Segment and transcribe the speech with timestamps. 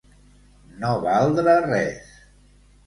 [0.83, 2.21] No valdre res.